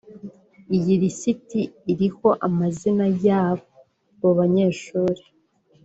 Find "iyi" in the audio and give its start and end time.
0.75-0.93